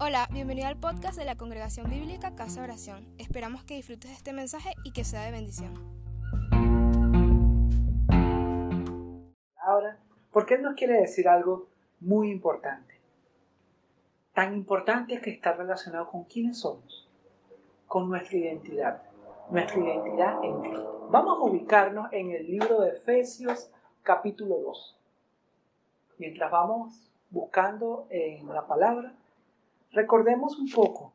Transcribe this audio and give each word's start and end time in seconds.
Hola, 0.00 0.28
bienvenido 0.30 0.68
al 0.68 0.76
podcast 0.76 1.18
de 1.18 1.24
la 1.24 1.34
Congregación 1.34 1.90
Bíblica 1.90 2.36
Casa 2.36 2.62
Oración. 2.62 3.04
Esperamos 3.18 3.64
que 3.64 3.74
disfrutes 3.74 4.10
de 4.10 4.16
este 4.16 4.32
mensaje 4.32 4.70
y 4.84 4.92
que 4.92 5.02
sea 5.02 5.24
de 5.24 5.32
bendición. 5.32 5.74
Ahora, 9.60 9.98
porque 10.30 10.54
Él 10.54 10.62
nos 10.62 10.76
quiere 10.76 11.00
decir 11.00 11.26
algo 11.26 11.66
muy 11.98 12.30
importante. 12.30 12.94
Tan 14.34 14.54
importante 14.54 15.20
que 15.20 15.30
está 15.30 15.54
relacionado 15.54 16.08
con 16.08 16.22
quiénes 16.26 16.60
somos, 16.60 17.08
con 17.88 18.08
nuestra 18.08 18.38
identidad, 18.38 19.02
nuestra 19.50 19.80
identidad 19.80 20.44
en 20.44 20.60
Cristo. 20.60 21.08
Vamos 21.10 21.38
a 21.38 21.42
ubicarnos 21.42 22.12
en 22.12 22.30
el 22.30 22.46
libro 22.46 22.82
de 22.82 22.90
Efesios 22.90 23.72
capítulo 24.04 24.58
2. 24.58 24.96
Mientras 26.18 26.52
vamos 26.52 27.10
buscando 27.30 28.06
en 28.10 28.46
la 28.46 28.64
palabra, 28.64 29.12
recordemos 29.92 30.58
un 30.58 30.70
poco 30.70 31.12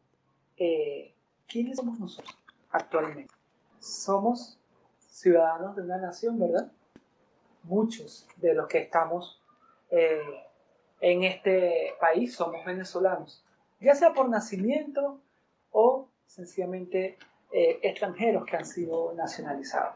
eh, 0.57 1.13
quiénes 1.47 1.77
somos 1.77 1.99
nosotros 1.99 2.37
actualmente. 2.71 3.33
Somos 3.79 4.57
ciudadanos 4.99 5.75
de 5.75 5.83
una 5.83 5.97
nación, 5.97 6.39
¿verdad? 6.39 6.71
Muchos 7.63 8.27
de 8.37 8.53
los 8.53 8.67
que 8.67 8.79
estamos 8.79 9.41
eh, 9.89 10.21
en 11.01 11.23
este 11.23 11.93
país 11.99 12.35
somos 12.35 12.65
venezolanos, 12.65 13.43
ya 13.79 13.93
sea 13.95 14.13
por 14.13 14.29
nacimiento 14.29 15.19
o 15.71 16.07
sencillamente 16.25 17.17
eh, 17.51 17.79
extranjeros 17.83 18.45
que 18.45 18.57
han 18.57 18.65
sido 18.65 19.13
nacionalizados. 19.13 19.95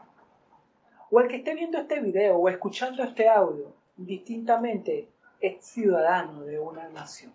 O 1.10 1.20
el 1.20 1.28
que 1.28 1.36
esté 1.36 1.54
viendo 1.54 1.78
este 1.78 2.00
video 2.00 2.36
o 2.36 2.48
escuchando 2.48 3.02
este 3.02 3.28
audio, 3.28 3.72
distintamente 3.96 5.08
es 5.40 5.64
ciudadano 5.64 6.42
de 6.42 6.58
una 6.58 6.88
nación 6.90 7.32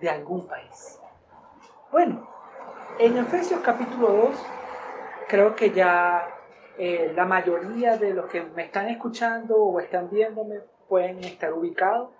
de 0.00 0.08
algún 0.08 0.46
país. 0.46 0.98
Bueno, 1.92 2.28
en 2.98 3.16
Efesios 3.18 3.60
capítulo 3.60 4.08
2, 4.08 4.36
creo 5.28 5.54
que 5.54 5.70
ya 5.70 6.26
eh, 6.78 7.12
la 7.14 7.24
mayoría 7.24 7.96
de 7.96 8.14
los 8.14 8.26
que 8.30 8.42
me 8.42 8.64
están 8.64 8.88
escuchando 8.88 9.56
o 9.56 9.80
están 9.80 10.08
viéndome 10.10 10.60
pueden 10.88 11.22
estar 11.24 11.52
ubicados. 11.52 12.10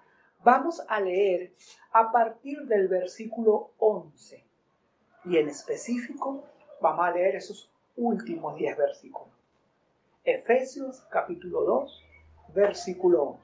Vamos 0.42 0.82
a 0.88 1.00
leer 1.00 1.52
a 1.92 2.12
partir 2.12 2.62
del 2.62 2.88
versículo 2.88 3.72
11 3.78 4.44
y 5.24 5.36
en 5.38 5.48
específico 5.48 6.44
vamos 6.80 7.06
a 7.06 7.10
leer 7.10 7.36
esos 7.36 7.70
últimos 7.96 8.56
10 8.56 8.76
versículos. 8.76 9.28
Efesios 10.24 11.06
capítulo 11.10 11.62
2, 11.62 12.04
versículo 12.54 13.22
11. 13.22 13.42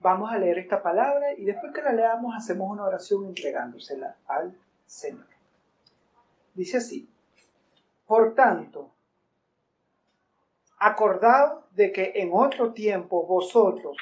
Vamos 0.00 0.30
a 0.30 0.38
leer 0.38 0.58
esta 0.58 0.80
palabra 0.80 1.32
y 1.36 1.44
después 1.44 1.72
que 1.72 1.82
la 1.82 1.92
leamos 1.92 2.32
hacemos 2.36 2.70
una 2.70 2.84
oración 2.84 3.26
entregándosela 3.26 4.16
al 4.28 4.56
Señor. 4.86 5.26
Dice 6.54 6.76
así, 6.76 7.10
por 8.06 8.36
tanto, 8.36 8.92
acordad 10.78 11.64
de 11.72 11.90
que 11.90 12.12
en 12.14 12.30
otro 12.32 12.72
tiempo 12.72 13.26
vosotros, 13.26 13.96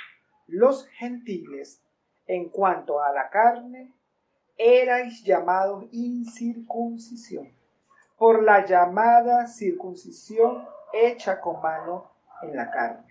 los 0.47 0.86
gentiles, 0.88 1.80
en 2.27 2.50
cuanto 2.50 3.03
a 3.03 3.10
la 3.10 3.31
carne, 3.31 3.91
erais 4.58 5.25
llamados 5.25 5.86
incircuncisión, 5.92 7.48
por 8.19 8.42
la 8.42 8.66
llamada 8.66 9.47
circuncisión 9.47 10.69
hecha 10.92 11.41
con 11.41 11.62
mano 11.62 12.10
en 12.42 12.55
la 12.55 12.70
carne 12.70 13.06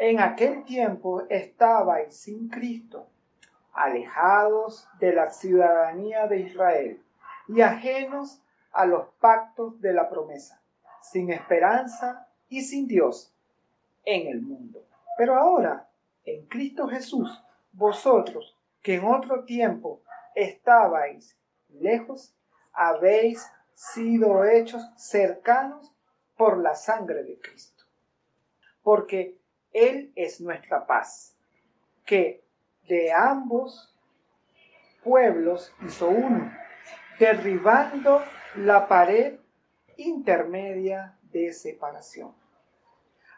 en 0.00 0.18
aquel 0.18 0.64
tiempo 0.64 1.24
estabais 1.28 2.16
sin 2.16 2.48
Cristo, 2.48 3.06
alejados 3.74 4.88
de 4.98 5.12
la 5.12 5.28
ciudadanía 5.28 6.26
de 6.26 6.40
Israel 6.40 7.02
y 7.46 7.60
ajenos 7.60 8.40
a 8.72 8.86
los 8.86 9.08
pactos 9.20 9.78
de 9.82 9.92
la 9.92 10.08
promesa, 10.08 10.62
sin 11.02 11.30
esperanza 11.30 12.26
y 12.48 12.62
sin 12.62 12.88
Dios 12.88 13.34
en 14.06 14.28
el 14.28 14.40
mundo. 14.40 14.82
Pero 15.18 15.38
ahora, 15.38 15.86
en 16.24 16.46
Cristo 16.46 16.88
Jesús, 16.88 17.44
vosotros 17.72 18.56
que 18.80 18.94
en 18.94 19.04
otro 19.04 19.44
tiempo 19.44 20.00
estabais 20.34 21.36
lejos, 21.68 22.34
habéis 22.72 23.46
sido 23.74 24.46
hechos 24.46 24.82
cercanos 24.96 25.92
por 26.38 26.56
la 26.56 26.74
sangre 26.74 27.22
de 27.22 27.38
Cristo. 27.38 27.84
Porque 28.82 29.39
él 29.72 30.12
es 30.16 30.40
nuestra 30.40 30.86
paz, 30.86 31.36
que 32.04 32.42
de 32.88 33.12
ambos 33.12 33.94
pueblos 35.04 35.72
hizo 35.86 36.08
uno, 36.08 36.52
derribando 37.18 38.22
la 38.56 38.88
pared 38.88 39.38
intermedia 39.96 41.16
de 41.32 41.52
separación, 41.52 42.34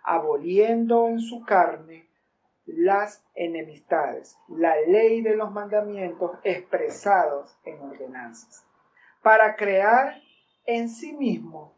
aboliendo 0.03 1.09
en 1.09 1.21
su 1.21 1.45
carne 1.45 2.09
las 2.65 3.25
enemistades, 3.35 4.39
la 4.49 4.75
ley 4.87 5.21
de 5.21 5.37
los 5.37 5.51
mandamientos 5.51 6.39
expresados 6.45 7.57
en 7.65 7.81
ordenanzas, 7.81 8.65
para 9.21 9.57
crear 9.57 10.21
en 10.65 10.89
sí 10.89 11.13
mismo 11.13 11.75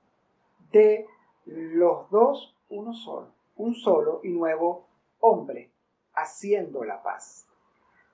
de 0.71 1.07
los 1.47 2.09
dos 2.11 2.55
uno 2.69 2.93
solo 2.95 3.34
un 3.57 3.75
solo 3.75 4.21
y 4.23 4.31
nuevo 4.31 4.89
hombre, 5.21 5.73
haciendo 6.15 6.85
la 6.85 7.03
paz. 7.03 7.47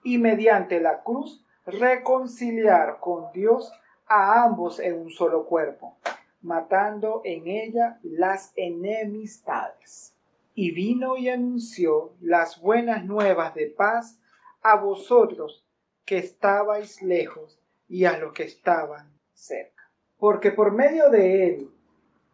Y 0.02 0.18
mediante 0.18 0.80
la 0.80 1.02
cruz 1.02 1.44
reconciliar 1.66 2.98
con 3.00 3.32
Dios 3.32 3.72
a 4.06 4.42
ambos 4.42 4.80
en 4.80 4.98
un 4.98 5.10
solo 5.10 5.46
cuerpo, 5.46 5.96
matando 6.42 7.22
en 7.24 7.46
ella 7.46 7.98
las 8.02 8.52
enemistades. 8.56 10.14
Y 10.54 10.72
vino 10.72 11.16
y 11.16 11.28
anunció 11.28 12.12
las 12.20 12.60
buenas 12.60 13.04
nuevas 13.04 13.54
de 13.54 13.66
paz 13.66 14.18
a 14.62 14.76
vosotros 14.76 15.64
que 16.04 16.18
estabais 16.18 17.02
lejos 17.02 17.60
y 17.88 18.04
a 18.04 18.18
los 18.18 18.32
que 18.32 18.42
estaban 18.42 19.12
cerca. 19.32 19.90
Porque 20.18 20.50
por 20.50 20.72
medio 20.72 21.08
de 21.08 21.46
él, 21.46 21.70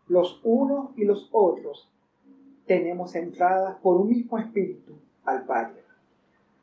los 0.09 0.41
unos 0.45 0.97
y 0.97 1.05
los 1.05 1.29
otros, 1.33 1.91
tenemos 2.67 3.15
entradas 3.15 3.77
por 3.81 4.01
un 4.01 4.09
mismo 4.09 4.39
espíritu 4.39 4.99
al 5.25 5.45
Padre. 5.45 5.83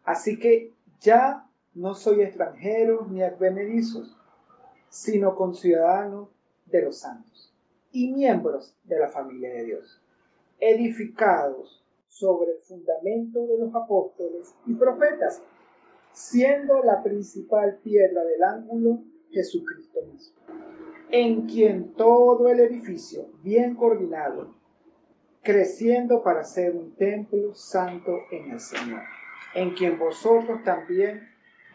Así 0.04 0.38
que 0.38 0.72
ya 1.00 1.48
no 1.74 1.96
soy 1.96 2.22
extranjero 2.22 3.08
ni 3.10 3.24
advenedizos, 3.24 4.16
sino 4.90 5.36
conciudadano 5.36 6.30
de 6.66 6.84
los 6.84 7.00
santos 7.00 7.54
y 7.92 8.12
miembros 8.12 8.76
de 8.84 9.00
la 9.00 9.08
familia 9.08 9.50
de 9.54 9.64
Dios, 9.66 10.02
edificados 10.60 11.84
sobre 12.08 12.52
el 12.52 12.60
fundamento 12.60 13.46
de 13.48 13.58
los 13.58 13.74
apóstoles 13.74 14.54
y 14.66 14.74
profetas, 14.74 15.42
siendo 16.12 16.84
la 16.84 17.02
principal 17.02 17.80
piedra 17.84 18.24
del 18.24 18.44
ángulo 18.44 19.00
Jesucristo 19.30 20.00
mismo, 20.12 20.36
en 21.10 21.48
quien 21.48 21.94
todo 21.94 22.50
el 22.50 22.60
edificio, 22.60 23.28
bien 23.42 23.76
coordinado, 23.76 24.54
creciendo 25.44 26.24
para 26.24 26.46
ser 26.46 26.74
un 26.74 26.96
templo 26.96 27.54
santo 27.54 28.22
en 28.32 28.52
el 28.52 28.60
Señor, 28.62 29.04
en 29.54 29.76
quien 29.76 30.00
vosotros 30.00 30.64
también 30.64 31.30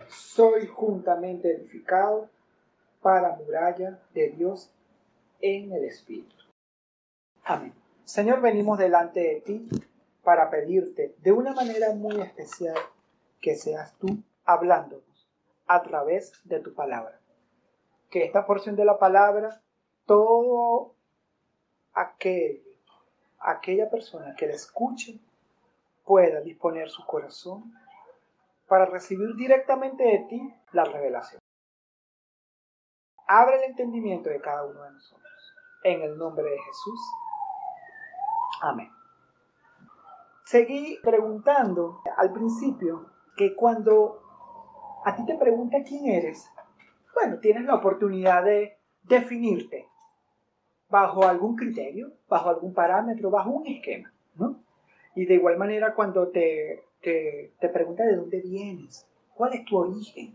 sois 0.09 0.69
juntamente 0.71 1.53
edificados 1.53 2.31
para 3.03 3.37
muralla 3.37 4.01
de 4.15 4.31
Dios 4.31 4.73
en 5.41 5.71
el 5.73 5.85
Espíritu. 5.85 6.35
Amén. 7.45 7.75
Señor, 8.05 8.41
venimos 8.41 8.79
delante 8.79 9.21
de 9.21 9.41
ti 9.43 9.69
para 10.25 10.51
pedirte 10.51 11.15
de 11.19 11.33
una 11.33 11.53
manera 11.53 11.95
muy 11.95 12.21
especial 12.21 12.77
que 13.41 13.55
seas 13.55 13.97
tú 13.99 14.23
hablándonos 14.45 15.29
a 15.67 15.83
través 15.83 16.33
de 16.45 16.61
tu 16.61 16.75
palabra. 16.75 17.21
Que 18.11 18.25
esta 18.25 18.47
porción 18.47 18.77
de 18.77 18.87
la 18.87 18.99
palabra, 18.99 19.61
todo 20.07 20.95
aquel 21.93 22.63
aquella 23.41 23.89
persona 23.91 24.35
que 24.35 24.47
la 24.47 24.55
escuche 24.55 25.19
pueda 26.05 26.41
disponer 26.41 26.91
su 26.91 27.05
corazón 27.05 27.73
para 28.67 28.87
recibir 28.87 29.35
directamente 29.37 30.05
de 30.05 30.19
ti 30.29 30.55
la 30.73 30.85
revelación. 30.85 31.41
Abre 33.27 33.57
el 33.57 33.65
entendimiento 33.65 34.31
de 34.31 34.41
cada 34.41 34.65
uno 34.65 34.83
de 34.83 34.93
nosotros. 34.93 35.55
En 35.85 36.03
el 36.03 36.17
nombre 36.17 36.45
de 36.45 36.59
Jesús. 36.59 37.01
Amén. 38.63 38.91
Seguí 40.45 40.99
preguntando 41.03 42.03
al 42.17 42.33
principio 42.33 43.11
que 43.37 43.55
cuando 43.55 44.23
a 45.05 45.15
ti 45.15 45.25
te 45.27 45.37
pregunta 45.37 45.83
quién 45.87 46.07
eres, 46.07 46.51
bueno, 47.15 47.39
tienes 47.39 47.65
la 47.65 47.75
oportunidad 47.75 48.45
de 48.45 48.79
definirte 49.03 49.89
bajo 50.91 51.25
algún 51.25 51.57
criterio, 51.57 52.13
bajo 52.29 52.51
algún 52.51 52.73
parámetro, 52.73 53.31
bajo 53.31 53.51
un 53.51 53.67
esquema, 53.67 54.13
¿no? 54.37 54.61
Y 55.15 55.27
de 55.27 55.35
igual 55.35 55.59
manera 55.59 55.95
cuando 55.95 56.29
te, 56.29 56.85
te, 57.03 57.53
te 57.61 57.69
pregunta 57.69 58.05
de 58.05 58.17
dónde 58.17 58.41
vienes, 58.41 59.07
cuál 59.35 59.55
es 59.55 59.65
tu 59.65 59.77
origen, 59.77 60.35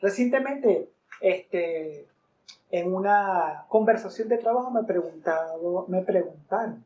Recientemente, 0.00 0.90
este, 1.20 2.06
en 2.70 2.94
una 2.94 3.64
conversación 3.68 4.28
de 4.28 4.38
trabajo 4.38 4.70
me, 4.70 4.84
preguntado, 4.84 5.86
me 5.88 6.02
preguntaron, 6.02 6.84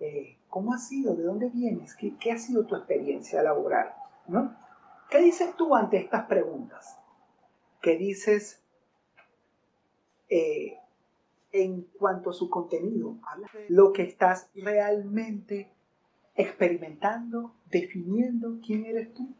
eh, 0.00 0.36
¿cómo 0.48 0.74
ha 0.74 0.78
sido? 0.78 1.14
¿De 1.14 1.22
dónde 1.22 1.48
vienes? 1.48 1.94
¿Qué, 1.94 2.14
¿Qué, 2.18 2.32
ha 2.32 2.38
sido 2.38 2.66
tu 2.66 2.76
experiencia 2.76 3.42
laboral? 3.42 3.94
¿No? 4.26 4.54
¿Qué 5.10 5.18
dices 5.18 5.56
tú 5.56 5.74
ante 5.74 5.96
estas 5.96 6.26
preguntas? 6.26 6.98
¿Qué 7.80 7.96
dices 7.96 8.62
eh, 10.28 10.78
en 11.54 11.82
cuanto 11.82 12.30
a 12.30 12.34
su 12.34 12.50
contenido? 12.50 13.16
Lo 13.68 13.92
que 13.92 14.02
estás 14.02 14.50
realmente 14.56 15.72
experimentando, 16.34 17.54
definiendo 17.66 18.58
quién 18.60 18.84
eres 18.86 19.14
tú, 19.14 19.32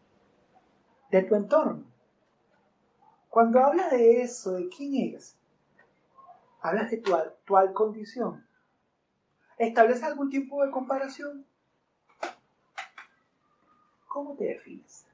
de 1.11 1.23
tu 1.25 1.35
entorno. 1.35 1.85
Cuando 3.29 3.59
hablas 3.59 3.91
de 3.91 4.23
eso, 4.23 4.53
de 4.53 4.69
quién 4.69 5.09
eres, 5.09 5.37
hablas 6.61 6.93
de 6.93 6.99
tu 6.99 7.13
actual 7.15 7.73
condición. 7.73 8.47
¿Estableces 9.59 10.05
algún 10.05 10.31
tipo 10.31 10.65
de 10.65 10.71
comparación? 10.71 11.45
¿Cómo 14.07 14.37
te 14.37 14.45
defines? 14.45 15.05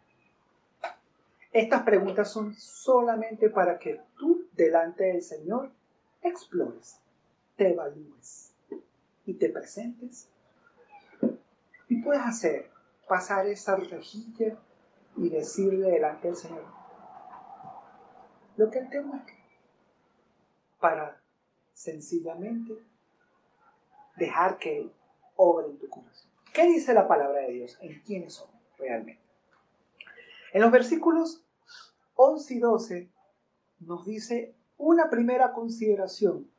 Estas 1.50 1.82
preguntas 1.82 2.30
son 2.30 2.54
solamente 2.54 3.48
para 3.48 3.78
que 3.78 4.02
tú, 4.18 4.46
delante 4.52 5.04
del 5.04 5.22
Señor, 5.22 5.72
explores, 6.22 7.00
te 7.56 7.70
evalúes 7.70 8.52
y 9.26 9.34
te 9.34 9.48
presentes. 9.48 10.28
Y 11.88 12.02
puedes 12.02 12.22
hacer, 12.22 12.70
pasar 13.08 13.46
esa 13.46 13.76
rejilla 13.76 14.56
y 15.16 15.28
decirle 15.28 15.90
delante 15.90 16.28
del 16.28 16.36
Señor 16.36 16.64
lo 18.56 18.70
que 18.70 18.78
Él 18.78 18.90
te 18.90 19.00
muestra 19.00 19.34
para 20.78 21.20
sencillamente 21.72 22.78
dejar 24.16 24.58
que 24.58 24.80
Él 24.80 24.92
obre 25.36 25.68
en 25.68 25.78
tu 25.78 25.88
corazón. 25.88 26.30
¿Qué 26.52 26.66
dice 26.66 26.92
la 26.92 27.08
palabra 27.08 27.40
de 27.40 27.52
Dios 27.52 27.78
en 27.80 28.00
quiénes 28.02 28.34
somos 28.34 28.60
realmente? 28.78 29.22
En 30.52 30.60
los 30.60 30.70
versículos 30.70 31.44
11 32.16 32.54
y 32.54 32.58
12 32.58 33.10
nos 33.80 34.04
dice 34.04 34.54
una 34.80 35.10
primera 35.10 35.52
consideración 35.52 36.50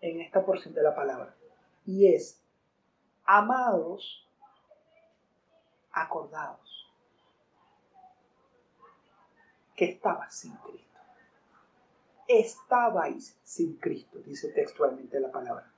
en 0.00 0.20
esta 0.20 0.44
porción 0.44 0.74
de 0.74 0.82
la 0.82 0.94
palabra 0.94 1.34
y 1.86 2.12
es, 2.12 2.42
amados, 3.24 4.28
acordados, 5.92 6.92
que 9.76 9.86
estabas 9.86 10.34
sin 10.34 10.54
Cristo. 10.56 10.98
Estabais 12.28 13.38
sin 13.42 13.76
Cristo, 13.76 14.18
dice 14.18 14.48
textualmente 14.52 15.20
la 15.20 15.30
palabra. 15.30 15.70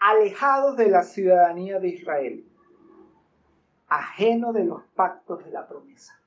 Alejados 0.00 0.76
de 0.76 0.88
la 0.88 1.04
ciudadanía 1.04 1.78
de 1.78 1.88
Israel, 1.88 2.44
ajeno 3.88 4.52
de 4.52 4.64
los 4.64 4.82
pactos 4.94 5.44
de 5.44 5.50
la 5.50 5.66
promesa 5.68 6.22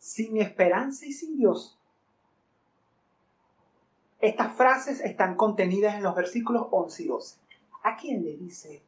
sin 0.00 0.38
esperanza 0.38 1.06
y 1.06 1.12
sin 1.12 1.36
Dios. 1.36 1.79
Estas 4.20 4.54
frases 4.54 5.00
están 5.00 5.34
contenidas 5.34 5.94
en 5.94 6.02
los 6.02 6.14
versículos 6.14 6.66
11 6.70 7.02
y 7.02 7.06
12. 7.06 7.38
¿A 7.82 7.96
quién 7.96 8.22
le 8.22 8.36
dice 8.36 8.82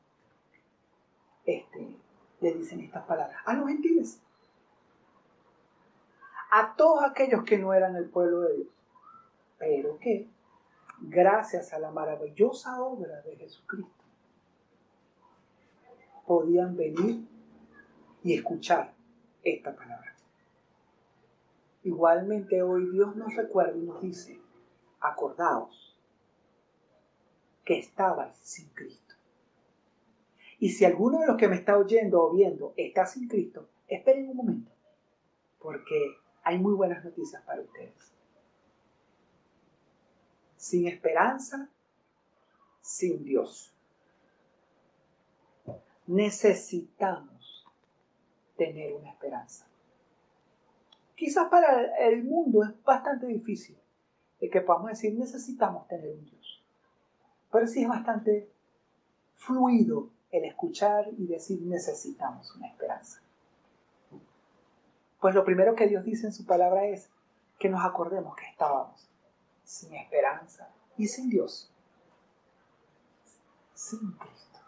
este, 1.46 1.96
le 2.40 2.54
dicen 2.54 2.80
estas 2.80 3.04
palabras? 3.04 3.40
A 3.46 3.54
los 3.54 3.66
gentiles. 3.66 4.20
A 6.50 6.74
todos 6.76 7.02
aquellos 7.02 7.44
que 7.44 7.56
no 7.56 7.72
eran 7.72 7.96
el 7.96 8.10
pueblo 8.10 8.42
de 8.42 8.56
Dios. 8.56 8.68
Pero 9.58 9.98
que, 9.98 10.28
gracias 11.00 11.72
a 11.72 11.78
la 11.78 11.90
maravillosa 11.90 12.82
obra 12.82 13.22
de 13.22 13.36
Jesucristo, 13.36 14.04
podían 16.26 16.76
venir 16.76 17.26
y 18.22 18.34
escuchar 18.34 18.92
esta 19.42 19.74
palabra. 19.74 20.14
Igualmente 21.84 22.62
hoy 22.62 22.90
Dios 22.90 23.16
nos 23.16 23.34
recuerda 23.34 23.76
y 23.76 23.82
nos 23.82 24.00
dice, 24.02 24.38
acordaos 25.02 25.98
que 27.64 27.78
estabais 27.78 28.36
sin 28.38 28.68
Cristo. 28.70 29.14
Y 30.58 30.70
si 30.70 30.84
alguno 30.84 31.20
de 31.20 31.26
los 31.26 31.36
que 31.36 31.48
me 31.48 31.56
está 31.56 31.76
oyendo 31.76 32.22
o 32.22 32.32
viendo 32.32 32.72
está 32.76 33.04
sin 33.06 33.28
Cristo, 33.28 33.68
esperen 33.88 34.28
un 34.30 34.36
momento, 34.36 34.70
porque 35.58 36.16
hay 36.42 36.58
muy 36.58 36.74
buenas 36.74 37.04
noticias 37.04 37.42
para 37.42 37.62
ustedes. 37.62 38.12
Sin 40.56 40.86
esperanza, 40.86 41.68
sin 42.80 43.24
Dios. 43.24 43.74
Necesitamos 46.06 47.66
tener 48.56 48.92
una 48.94 49.10
esperanza 49.10 49.66
quizás 51.22 51.48
para 51.48 51.96
el 51.98 52.24
mundo 52.24 52.64
es 52.64 52.82
bastante 52.82 53.26
difícil 53.28 53.78
de 54.42 54.50
que 54.50 54.60
podamos 54.60 54.90
decir 54.90 55.14
necesitamos 55.14 55.86
tener 55.86 56.10
un 56.10 56.24
Dios. 56.24 56.60
Pero 57.52 57.68
sí 57.68 57.84
es 57.84 57.88
bastante 57.88 58.50
fluido 59.36 60.10
el 60.32 60.44
escuchar 60.44 61.08
y 61.16 61.28
decir 61.28 61.62
necesitamos 61.62 62.52
una 62.56 62.66
esperanza. 62.66 63.22
Pues 65.20 65.36
lo 65.36 65.44
primero 65.44 65.76
que 65.76 65.86
Dios 65.86 66.04
dice 66.04 66.26
en 66.26 66.32
su 66.32 66.44
palabra 66.44 66.86
es 66.86 67.08
que 67.60 67.68
nos 67.68 67.84
acordemos 67.84 68.34
que 68.34 68.46
estábamos 68.46 69.08
sin 69.62 69.94
esperanza 69.94 70.68
y 70.96 71.06
sin 71.06 71.30
Dios, 71.30 71.72
sin 73.74 74.10
Cristo. 74.10 74.58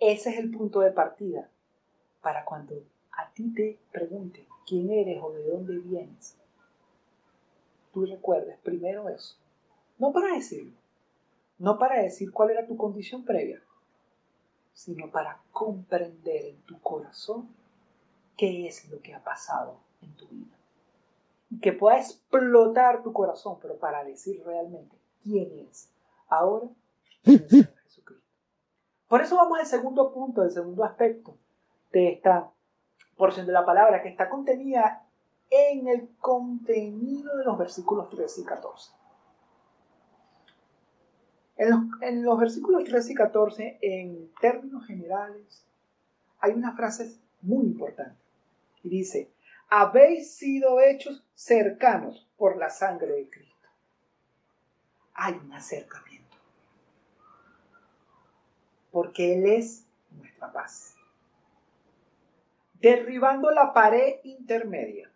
Ese 0.00 0.30
es 0.30 0.38
el 0.38 0.50
punto 0.50 0.80
de 0.80 0.90
partida 0.90 1.48
para 2.20 2.44
cuando 2.44 2.74
a 3.12 3.30
ti 3.30 3.54
te 3.54 3.78
pregunten 3.92 4.44
quién 4.66 4.90
eres 4.90 5.22
o 5.22 5.32
de 5.32 5.44
dónde 5.44 5.78
vienes, 5.78 6.36
tú 7.94 8.04
recuerdes 8.04 8.58
primero 8.58 9.08
eso. 9.08 9.36
No 9.98 10.12
para 10.12 10.34
decirlo, 10.34 10.72
no 11.58 11.78
para 11.78 12.02
decir 12.02 12.32
cuál 12.32 12.50
era 12.50 12.66
tu 12.66 12.76
condición 12.76 13.24
previa, 13.24 13.62
sino 14.74 15.10
para 15.10 15.40
comprender 15.52 16.46
en 16.46 16.60
tu 16.62 16.78
corazón 16.80 17.48
qué 18.36 18.66
es 18.66 18.90
lo 18.90 19.00
que 19.00 19.14
ha 19.14 19.22
pasado 19.22 19.76
en 20.02 20.12
tu 20.16 20.26
vida. 20.26 20.56
Y 21.50 21.60
que 21.60 21.72
pueda 21.72 21.98
explotar 21.98 23.04
tu 23.04 23.12
corazón, 23.12 23.58
pero 23.62 23.76
para 23.76 24.02
decir 24.02 24.42
realmente 24.44 24.96
quién 25.22 25.66
es 25.70 25.88
ahora 26.28 26.68
Jesucristo. 27.22 28.28
Por 29.06 29.20
eso 29.22 29.36
vamos 29.36 29.60
al 29.60 29.66
segundo 29.66 30.12
punto, 30.12 30.42
el 30.42 30.50
segundo 30.50 30.82
aspecto 30.82 31.36
de 31.92 32.10
esta 32.10 32.50
porción 33.16 33.46
de 33.46 33.52
la 33.52 33.64
palabra 33.64 34.02
que 34.02 34.08
está 34.08 34.28
contenida 34.28 35.03
en 35.54 35.86
el 35.86 36.08
contenido 36.18 37.36
de 37.36 37.44
los 37.44 37.56
versículos 37.56 38.08
13 38.10 38.40
y 38.40 38.44
14. 38.44 38.92
En 41.56 42.24
los, 42.24 42.38
versículos 42.38 42.82
13 42.82 43.12
y 43.12 43.14
14, 43.14 43.78
en 43.80 44.32
términos 44.40 44.84
generales, 44.86 45.64
hay 46.40 46.52
una 46.52 46.74
frase 46.74 47.16
muy 47.42 47.64
importante. 47.64 48.18
Y 48.82 48.88
dice, 48.88 49.30
habéis 49.70 50.34
sido 50.34 50.80
hechos 50.80 51.24
cercanos 51.34 52.28
por 52.36 52.56
la 52.56 52.70
sangre 52.70 53.12
de 53.12 53.30
Cristo. 53.30 53.68
Hay 55.14 55.34
un 55.34 55.52
acercamiento. 55.52 56.36
Porque 58.90 59.34
Él 59.34 59.46
es 59.46 59.86
nuestra 60.10 60.52
paz 60.52 60.96
derribando 62.84 63.50
la 63.50 63.72
pared 63.72 64.16
intermedia 64.24 65.10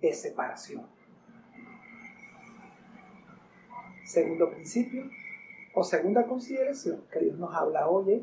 de 0.00 0.12
separación. 0.12 0.86
Segundo 4.04 4.50
principio 4.50 5.10
o 5.74 5.84
segunda 5.84 6.26
consideración 6.26 7.04
que 7.12 7.20
Dios 7.20 7.38
nos 7.38 7.54
habla 7.54 7.88
hoy 7.88 8.14
es, 8.14 8.22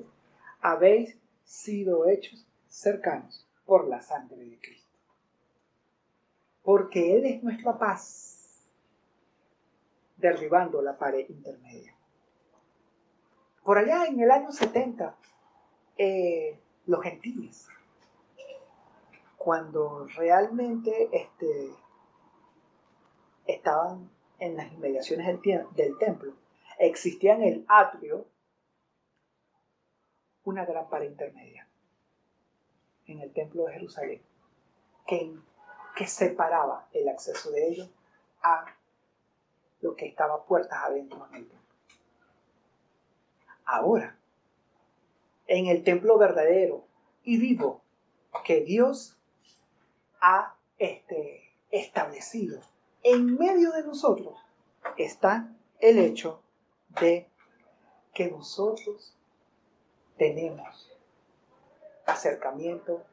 habéis 0.61 1.17
sido 1.43 2.07
hechos 2.07 2.45
cercanos 2.67 3.47
por 3.65 3.87
la 3.87 4.01
sangre 4.01 4.45
de 4.45 4.59
Cristo. 4.59 4.97
Porque 6.63 7.15
Él 7.17 7.25
es 7.25 7.43
nuestra 7.43 7.77
paz, 7.77 8.67
derribando 10.17 10.81
la 10.81 10.97
pared 10.97 11.29
intermedia. 11.29 11.93
Por 13.63 13.77
allá 13.77 14.05
en 14.05 14.19
el 14.19 14.31
año 14.31 14.51
70, 14.51 15.15
eh, 15.97 16.59
los 16.87 17.01
gentiles 17.03 17.67
cuando 19.45 20.07
realmente 20.07 21.07
este, 21.11 21.69
estaban 23.45 24.09
en 24.39 24.57
las 24.57 24.73
inmediaciones 24.73 25.39
del, 25.75 25.97
templo, 25.99 26.33
existía 26.79 27.35
en 27.35 27.43
el 27.43 27.65
atrio 27.67 28.25
una 30.45 30.65
gran 30.65 30.89
pared 30.89 31.11
intermedia 31.11 31.67
en 33.05 33.19
el 33.19 33.31
templo 33.33 33.65
de 33.65 33.73
Jerusalén, 33.73 34.21
que 35.05 35.31
que 35.95 36.07
separaba 36.07 36.87
el 36.91 37.07
acceso 37.07 37.51
de 37.51 37.67
ellos 37.67 37.89
a 38.41 38.65
lo 39.81 39.95
que 39.95 40.07
estaba 40.07 40.43
puertas 40.43 40.79
adentro 40.83 41.23
en 41.29 41.35
el 41.35 41.47
templo. 41.47 41.69
Ahora, 43.63 44.17
en 45.45 45.67
el 45.67 45.83
templo 45.83 46.17
verdadero 46.17 46.83
y 47.23 47.37
vivo 47.37 47.83
que 48.43 48.61
Dios 48.61 49.15
ha 50.25 50.55
este, 50.79 51.53
establecido 51.69 52.59
en 53.03 53.37
medio 53.37 53.71
de 53.73 53.83
nosotros, 53.83 54.35
está 54.97 55.55
el 55.79 55.99
hecho 55.99 56.41
de 56.99 57.29
que 58.11 58.31
nosotros 58.31 59.15
tenemos 60.17 60.91
acercamiento 62.07 63.05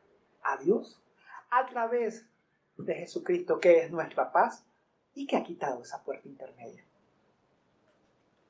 a 0.43 0.57
Dios 0.57 1.03
a 1.51 1.67
través 1.67 2.25
de 2.79 2.95
Jesucristo, 2.95 3.61
que 3.61 3.85
es 3.85 3.91
nuestra 3.91 4.33
paz 4.33 4.65
y 5.15 5.27
que 5.27 5.37
ha 5.37 5.45
quitado 5.45 5.83
esa 5.83 6.03
puerta 6.03 6.27
intermedia. 6.27 6.83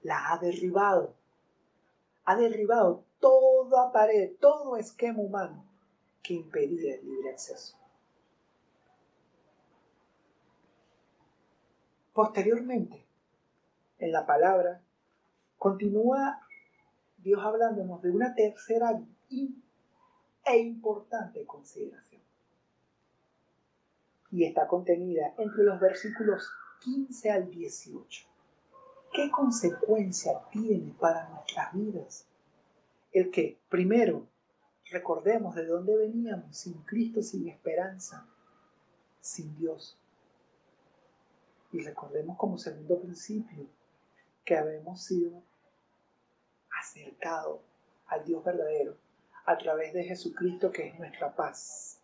La 0.03 0.31
ha 0.31 0.39
derribado. 0.39 1.17
Ha 2.25 2.37
derribado 2.37 3.05
toda 3.19 3.91
pared, 3.91 4.37
todo 4.39 4.77
esquema 4.77 5.19
humano 5.19 5.65
que 6.23 6.35
impedía 6.35 6.95
el 6.95 7.05
libre 7.05 7.31
acceso. 7.31 7.82
Posteriormente, 12.13 13.07
en 13.99 14.13
la 14.13 14.27
palabra, 14.27 14.83
continúa 15.57 16.41
Dios 17.19 17.43
hablándonos 17.43 18.03
de 18.03 18.11
una 18.11 18.35
tercera 18.35 19.01
e 20.45 20.59
importante 20.59 21.47
consideración. 21.47 22.21
Y 24.31 24.45
está 24.45 24.67
contenida 24.67 25.35
entre 25.39 25.63
los 25.63 25.81
versículos 25.81 26.51
15 26.81 27.31
al 27.31 27.51
18. 27.51 28.27
¿Qué 29.13 29.31
consecuencia 29.31 30.41
tiene 30.51 30.95
para 30.99 31.29
nuestras 31.29 31.73
vidas 31.75 32.27
el 33.13 33.31
que, 33.31 33.59
primero, 33.69 34.27
recordemos 34.91 35.55
de 35.55 35.67
dónde 35.67 35.97
veníamos, 35.97 36.57
sin 36.57 36.75
Cristo, 36.83 37.23
sin 37.23 37.49
esperanza, 37.49 38.27
sin 39.21 39.55
Dios? 39.57 40.02
Y 41.73 41.83
recordemos 41.83 42.37
como 42.37 42.59
segundo 42.59 43.01
principio 43.01 43.67
que 44.45 44.57
habemos 44.57 45.03
sido 45.03 45.43
acercados 46.79 47.61
al 48.07 48.25
Dios 48.25 48.45
verdadero 48.45 48.97
a 49.47 49.57
través 49.57 49.93
de 49.93 50.05
Jesucristo 50.05 50.71
que 50.71 50.89
es 50.89 50.99
nuestra 50.99 51.35
paz, 51.35 51.99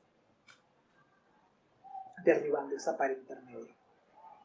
derribando 2.24 2.74
esa 2.74 2.96
pared 2.96 3.18
intermedia. 3.18 3.74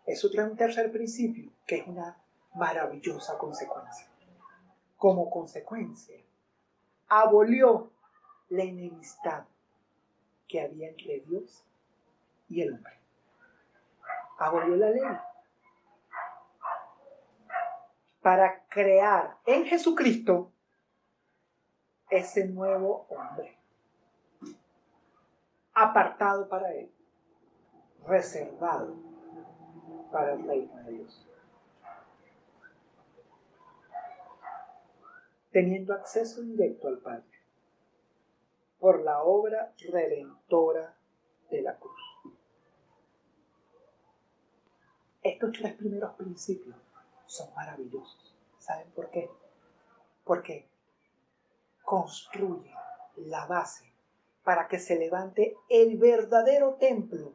Eso 0.05 0.29
trae 0.29 0.45
un 0.45 0.57
tercer 0.57 0.91
principio, 0.91 1.49
que 1.65 1.77
es 1.77 1.87
una 1.87 2.17
maravillosa 2.55 3.37
consecuencia. 3.37 4.07
Como 4.97 5.29
consecuencia, 5.29 6.17
abolió 7.07 7.89
la 8.49 8.63
enemistad 8.63 9.45
que 10.47 10.61
había 10.61 10.89
entre 10.89 11.21
Dios 11.21 11.63
y 12.49 12.61
el 12.61 12.73
hombre. 12.73 13.02
Abolió 14.43 14.75
la 14.75 14.89
ley 14.89 15.01
para 18.21 18.65
crear 18.67 19.37
en 19.45 19.63
Jesucristo 19.65 20.51
ese 22.09 22.47
nuevo 22.49 23.07
hombre, 23.09 23.57
apartado 25.73 26.49
para 26.49 26.73
él, 26.73 26.93
reservado 28.05 28.93
para 30.11 30.33
el 30.33 30.45
reino 30.45 30.75
de 30.83 30.91
Dios. 30.91 31.29
Teniendo 35.51 35.93
acceso 35.93 36.41
directo 36.41 36.89
al 36.89 36.97
Padre 36.97 37.39
por 38.77 39.01
la 39.03 39.23
obra 39.23 39.73
redentora 39.89 40.97
de 41.49 41.61
la 41.61 41.77
cruz. 41.77 42.12
Estos 45.23 45.53
tres 45.53 45.73
primeros 45.75 46.13
principios 46.15 46.75
son 47.25 47.53
maravillosos. 47.55 48.35
¿Saben 48.59 48.91
por 48.91 49.09
qué? 49.09 49.31
Porque 50.25 50.67
construye 51.83 52.73
la 53.15 53.45
base 53.45 53.93
para 54.43 54.67
que 54.67 54.79
se 54.79 54.97
levante 54.97 55.55
el 55.69 55.97
verdadero 55.97 56.73
templo 56.73 57.33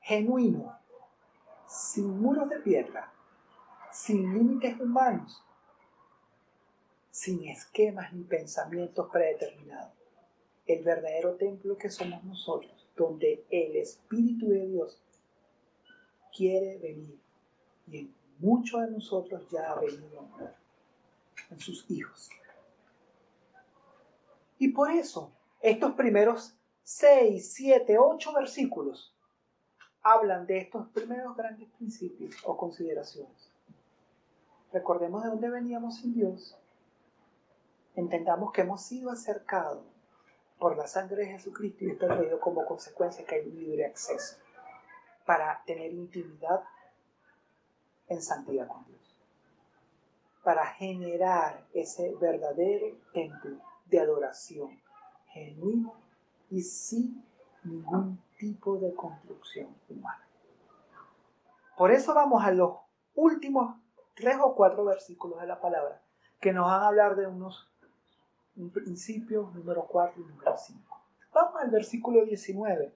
genuino, 0.00 0.76
sin 1.66 2.20
muros 2.20 2.48
de 2.48 2.58
piedra, 2.58 3.12
sin 3.92 4.34
límites 4.34 4.80
humanos, 4.80 5.44
sin 7.10 7.48
esquemas 7.48 8.12
ni 8.12 8.24
pensamientos 8.24 9.08
predeterminados. 9.12 9.92
El 10.66 10.82
verdadero 10.82 11.36
templo 11.36 11.76
que 11.76 11.90
somos 11.90 12.24
nosotros, 12.24 12.88
donde 12.96 13.44
el 13.50 13.76
Espíritu 13.76 14.48
de 14.48 14.66
Dios 14.66 15.00
quiere 16.34 16.78
venir 16.78 17.18
y 17.86 17.98
en 17.98 18.14
muchos 18.38 18.80
de 18.82 18.90
nosotros 18.90 19.48
ya 19.50 19.72
ha 19.72 19.80
venido 19.80 20.28
en 21.50 21.60
sus 21.60 21.88
hijos. 21.90 22.30
Y 24.58 24.68
por 24.68 24.90
eso, 24.90 25.32
estos 25.60 25.92
primeros 25.94 26.54
6, 26.84 27.52
7, 27.54 27.98
8 27.98 28.32
versículos 28.32 29.14
hablan 30.02 30.46
de 30.46 30.58
estos 30.58 30.88
primeros 30.88 31.36
grandes 31.36 31.68
principios 31.70 32.34
o 32.44 32.56
consideraciones. 32.56 33.50
Recordemos 34.72 35.22
de 35.22 35.28
dónde 35.28 35.50
veníamos 35.50 35.96
sin 35.96 36.14
Dios. 36.14 36.56
Entendamos 37.94 38.52
que 38.52 38.62
hemos 38.62 38.82
sido 38.82 39.10
acercados 39.10 39.84
por 40.58 40.76
la 40.76 40.86
sangre 40.86 41.24
de 41.24 41.32
Jesucristo 41.32 41.84
y 41.84 41.90
esto 41.90 42.06
ha 42.06 42.16
traído 42.16 42.40
como 42.40 42.64
consecuencia 42.64 43.24
que 43.24 43.34
hay 43.34 43.50
libre 43.50 43.84
acceso 43.84 44.36
para 45.26 45.62
tener 45.64 45.92
intimidad 45.92 46.62
en 48.08 48.22
santidad 48.22 48.68
con 48.68 48.84
Dios. 48.86 49.16
Para 50.42 50.66
generar 50.66 51.64
ese 51.72 52.14
verdadero 52.20 52.96
templo 53.12 53.58
de 53.86 54.00
adoración 54.00 54.80
genuino 55.28 55.94
y 56.50 56.62
sin 56.62 57.24
ningún 57.64 58.20
tipo 58.38 58.76
de 58.78 58.94
construcción 58.94 59.74
humana. 59.88 60.26
Por 61.76 61.90
eso 61.90 62.14
vamos 62.14 62.44
a 62.44 62.50
los 62.50 62.76
últimos 63.14 63.76
tres 64.14 64.36
o 64.42 64.54
cuatro 64.54 64.84
versículos 64.84 65.40
de 65.40 65.46
la 65.46 65.60
palabra 65.60 66.02
que 66.40 66.52
nos 66.52 66.66
van 66.66 66.82
a 66.82 66.88
hablar 66.88 67.16
de 67.16 67.26
unos 67.26 67.68
un 68.56 68.70
principio 68.70 69.50
número 69.54 69.86
4 69.86 70.20
y 70.20 70.26
número 70.26 70.56
5. 70.56 71.00
Vamos 71.32 71.62
al 71.62 71.70
versículo 71.70 72.24
19, 72.24 72.94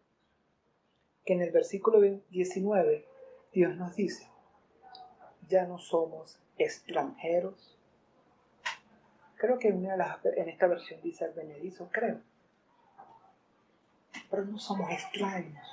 que 1.27 1.35
en 1.35 1.43
el 1.43 1.51
versículo 1.51 2.01
19 2.01 3.07
Dios 3.53 3.77
nos 3.77 3.95
dice, 3.97 4.31
ya 5.49 5.67
no 5.67 5.79
somos 5.79 6.41
extranjeros 6.57 7.77
Creo 9.37 9.59
que 9.59 9.69
en, 9.69 10.49
esta 10.49 10.67
versión 10.67 11.01
dice 11.03 11.29
benedizo, 11.29 11.89
creo. 11.93 12.21
Pero 14.31 14.45
no 14.47 14.59
somos 14.59 14.91
extraños, 14.91 15.69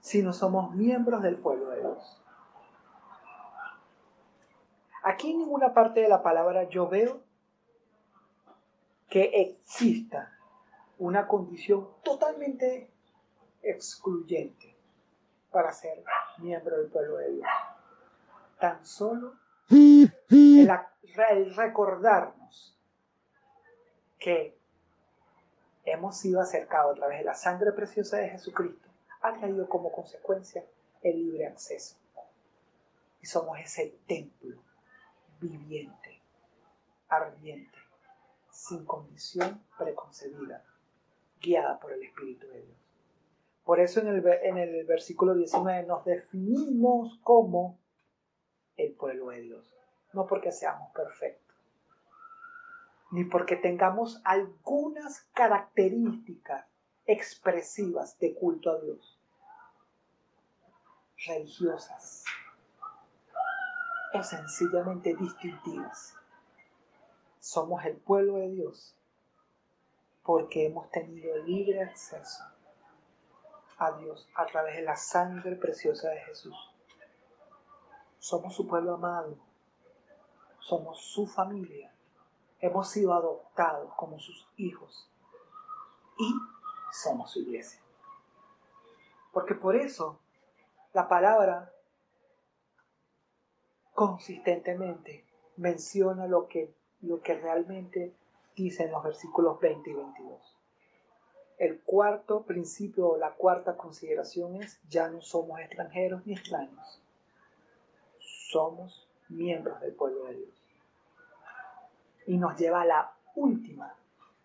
sino 0.00 0.32
somos 0.32 0.74
miembros 0.74 1.22
del 1.22 1.36
pueblo 1.36 1.70
de 1.70 1.80
Dios. 1.80 2.22
Aquí 5.02 5.32
en 5.32 5.38
ninguna 5.38 5.72
parte 5.72 6.00
de 6.00 6.08
la 6.08 6.22
palabra 6.22 6.68
yo 6.68 6.88
veo 6.88 7.22
que 9.08 9.30
exista 9.34 10.38
una 10.98 11.26
condición 11.26 11.88
totalmente 12.02 12.90
excluyente 13.64 14.76
para 15.50 15.72
ser 15.72 16.02
miembro 16.38 16.78
del 16.78 16.88
pueblo 16.88 17.16
de 17.18 17.32
Dios. 17.32 17.48
Tan 18.58 18.84
solo 18.84 19.34
el, 19.70 21.54
recordarnos 21.54 22.78
que 24.18 24.58
hemos 25.84 26.18
sido 26.18 26.40
acercados 26.40 26.92
a 26.92 26.96
través 26.96 27.18
de 27.18 27.24
la 27.24 27.34
sangre 27.34 27.72
preciosa 27.72 28.16
de 28.18 28.30
Jesucristo, 28.30 28.88
ha 29.20 29.34
traído 29.34 29.68
como 29.68 29.92
consecuencia 29.92 30.64
el 31.02 31.18
libre 31.18 31.46
acceso. 31.46 31.96
Y 33.20 33.26
somos 33.26 33.58
ese 33.58 33.98
templo 34.06 34.62
viviente, 35.40 36.20
ardiente, 37.08 37.78
sin 38.50 38.84
condición 38.84 39.62
preconcebida, 39.78 40.64
guiada 41.40 41.78
por 41.78 41.92
el 41.92 42.02
Espíritu 42.02 42.46
de 42.48 42.62
Dios. 42.62 42.83
Por 43.64 43.80
eso 43.80 44.00
en 44.00 44.08
el, 44.08 44.26
en 44.26 44.58
el 44.58 44.84
versículo 44.84 45.34
19 45.34 45.86
nos 45.86 46.04
definimos 46.04 47.18
como 47.22 47.78
el 48.76 48.92
pueblo 48.92 49.30
de 49.30 49.40
Dios. 49.40 49.74
No 50.12 50.26
porque 50.26 50.52
seamos 50.52 50.92
perfectos, 50.92 51.56
ni 53.10 53.24
porque 53.24 53.56
tengamos 53.56 54.20
algunas 54.24 55.22
características 55.32 56.66
expresivas 57.06 58.18
de 58.18 58.34
culto 58.34 58.70
a 58.70 58.80
Dios, 58.80 59.18
religiosas 61.26 62.24
o 64.12 64.22
sencillamente 64.22 65.16
distintivas. 65.16 66.14
Somos 67.40 67.84
el 67.86 67.96
pueblo 67.96 68.36
de 68.36 68.50
Dios 68.50 68.94
porque 70.22 70.66
hemos 70.66 70.90
tenido 70.90 71.36
libre 71.38 71.82
acceso 71.82 72.44
a 73.78 73.92
Dios 73.92 74.28
a 74.34 74.46
través 74.46 74.76
de 74.76 74.82
la 74.82 74.96
sangre 74.96 75.56
preciosa 75.56 76.10
de 76.10 76.20
Jesús. 76.20 76.56
Somos 78.18 78.54
su 78.54 78.66
pueblo 78.66 78.94
amado, 78.94 79.36
somos 80.60 81.00
su 81.00 81.26
familia, 81.26 81.92
hemos 82.60 82.88
sido 82.88 83.12
adoptados 83.12 83.92
como 83.94 84.18
sus 84.18 84.48
hijos 84.56 85.10
y 86.18 86.34
somos 86.92 87.32
su 87.32 87.40
iglesia. 87.40 87.80
Porque 89.32 89.54
por 89.54 89.76
eso 89.76 90.20
la 90.92 91.08
palabra 91.08 91.72
consistentemente 93.92 95.26
menciona 95.56 96.26
lo 96.26 96.48
que, 96.48 96.74
lo 97.02 97.20
que 97.20 97.34
realmente 97.34 98.14
dice 98.56 98.84
en 98.84 98.92
los 98.92 99.02
versículos 99.02 99.58
20 99.60 99.90
y 99.90 99.92
22. 99.92 100.53
El 101.58 101.80
cuarto 101.80 102.42
principio 102.42 103.08
o 103.10 103.16
la 103.16 103.32
cuarta 103.32 103.76
consideración 103.76 104.56
es, 104.56 104.80
ya 104.88 105.08
no 105.08 105.20
somos 105.20 105.60
extranjeros 105.60 106.26
ni 106.26 106.34
extraños, 106.34 107.00
somos 108.18 109.08
miembros 109.28 109.80
del 109.80 109.94
pueblo 109.94 110.24
de 110.24 110.36
Dios. 110.36 110.62
Y 112.26 112.36
nos 112.38 112.58
lleva 112.58 112.82
a 112.82 112.86
la 112.86 113.12
última 113.34 113.94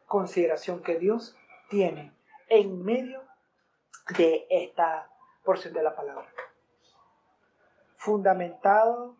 consideración 0.05 0.81
que 0.81 0.99
Dios 0.99 1.35
tiene 1.69 2.11
en 2.47 2.83
medio 2.83 3.23
de 4.17 4.45
esta 4.49 5.09
porción 5.43 5.73
de 5.73 5.83
la 5.83 5.95
palabra. 5.95 6.27
Fundamentado 7.95 9.15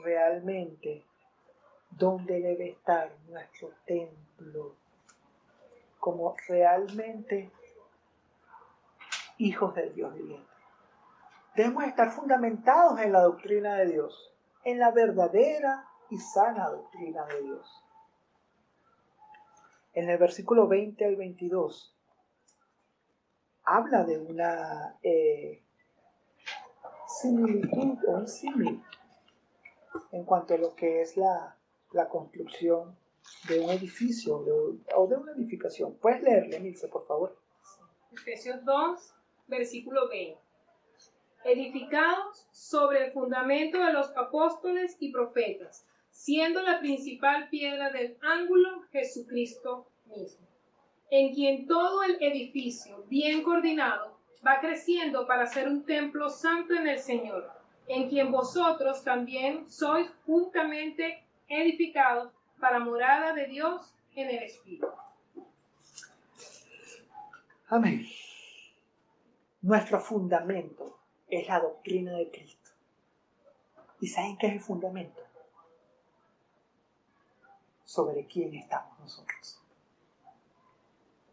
realmente 0.00 1.04
dónde 1.90 2.40
debe 2.40 2.70
estar 2.70 3.10
nuestro 3.28 3.70
templo 3.86 4.76
como 6.04 6.36
realmente 6.48 7.50
hijos 9.38 9.74
del 9.74 9.94
Dios 9.94 10.12
viviente. 10.12 10.52
Debemos 11.56 11.84
estar 11.84 12.10
fundamentados 12.10 13.00
en 13.00 13.10
la 13.10 13.22
doctrina 13.22 13.76
de 13.76 13.86
Dios, 13.86 14.30
en 14.64 14.80
la 14.80 14.90
verdadera 14.90 15.88
y 16.10 16.18
sana 16.18 16.68
doctrina 16.68 17.24
de 17.24 17.40
Dios. 17.40 17.84
En 19.94 20.10
el 20.10 20.18
versículo 20.18 20.68
20 20.68 21.06
al 21.06 21.16
22 21.16 21.96
habla 23.62 24.04
de 24.04 24.18
una 24.18 24.98
eh, 25.02 25.62
similitud 27.06 27.96
o 28.06 28.10
un 28.10 28.28
símil 28.28 28.84
en 30.12 30.24
cuanto 30.24 30.52
a 30.52 30.58
lo 30.58 30.74
que 30.74 31.00
es 31.00 31.16
la, 31.16 31.56
la 31.92 32.10
construcción 32.10 32.94
de 33.48 33.60
un 33.60 33.70
edificio 33.70 34.36
o 34.94 35.06
de 35.06 35.16
una 35.16 35.32
edificación. 35.32 35.96
¿Puedes 35.98 36.22
leerle, 36.22 36.60
Milce, 36.60 36.88
por 36.88 37.06
favor? 37.06 37.36
Efesios 38.12 38.64
2, 38.64 39.14
versículo 39.48 40.08
20. 40.08 40.38
Edificados 41.44 42.46
sobre 42.52 43.06
el 43.06 43.12
fundamento 43.12 43.78
de 43.78 43.92
los 43.92 44.16
apóstoles 44.16 44.96
y 45.00 45.12
profetas, 45.12 45.86
siendo 46.10 46.62
la 46.62 46.80
principal 46.80 47.48
piedra 47.50 47.90
del 47.90 48.16
ángulo 48.22 48.82
Jesucristo 48.92 49.86
mismo, 50.06 50.46
en 51.10 51.34
quien 51.34 51.66
todo 51.66 52.02
el 52.02 52.16
edificio, 52.22 53.04
bien 53.08 53.42
coordinado, 53.42 54.16
va 54.46 54.60
creciendo 54.60 55.26
para 55.26 55.46
ser 55.46 55.68
un 55.68 55.84
templo 55.84 56.30
santo 56.30 56.74
en 56.74 56.86
el 56.86 56.98
Señor, 56.98 57.50
en 57.88 58.08
quien 58.08 58.30
vosotros 58.30 59.04
también 59.04 59.68
sois 59.68 60.10
juntamente 60.24 61.22
edificados 61.48 62.32
para 62.64 62.78
morada 62.78 63.34
de 63.34 63.46
Dios 63.46 63.94
en 64.14 64.30
el 64.30 64.42
Espíritu. 64.44 64.88
Amén. 67.68 68.06
Nuestro 69.60 70.00
fundamento 70.00 70.98
es 71.28 71.46
la 71.46 71.60
doctrina 71.60 72.12
de 72.12 72.30
Cristo. 72.30 72.70
¿Y 74.00 74.06
saben 74.06 74.38
qué 74.38 74.46
es 74.46 74.54
el 74.54 74.60
fundamento? 74.60 75.20
Sobre 77.84 78.26
quién 78.26 78.54
estamos 78.54 78.98
nosotros. 78.98 79.60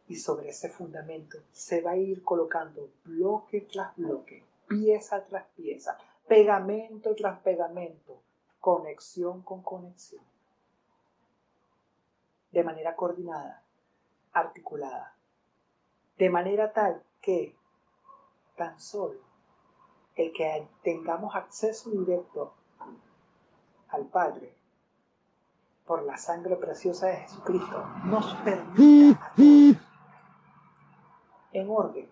Y 0.10 0.18
sobre 0.18 0.50
ese 0.50 0.68
fundamento 0.68 1.38
se 1.54 1.82
va 1.82 1.92
a 1.92 1.96
ir 1.96 2.24
colocando 2.24 2.90
bloque 3.06 3.62
tras 3.72 3.96
bloque, 3.96 4.44
pieza 4.68 5.26
tras 5.28 5.46
pieza, 5.56 5.98
pegamento 6.28 7.16
tras 7.16 7.40
pegamento, 7.40 8.22
conexión 8.60 9.44
con 9.44 9.62
conexión 9.62 10.31
de 12.52 12.64
manera 12.64 12.96
coordinada, 12.96 13.64
articulada, 14.34 15.16
de 16.18 16.30
manera 16.30 16.72
tal 16.74 17.04
que 17.22 17.56
tan 18.56 18.80
solo 18.80 19.20
el 20.16 20.32
que 20.34 20.68
tengamos 20.84 21.36
acceso 21.36 21.90
directo 21.90 22.54
al 23.90 24.06
Padre 24.08 24.54
por 25.86 26.04
la 26.04 26.18
sangre 26.18 26.56
preciosa 26.58 27.08
de 27.08 27.18
Jesucristo 27.18 27.86
nos 28.06 28.36
permita 28.36 29.34
en 31.54 31.70
orden 31.70 32.10